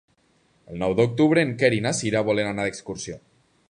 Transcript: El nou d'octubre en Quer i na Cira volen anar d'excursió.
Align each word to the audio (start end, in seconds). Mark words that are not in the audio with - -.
El 0.71 0.79
nou 0.85 0.95
d'octubre 1.01 1.45
en 1.49 1.53
Quer 1.61 1.71
i 1.79 1.85
na 1.89 1.95
Cira 2.01 2.27
volen 2.31 2.53
anar 2.55 2.69
d'excursió. 2.71 3.25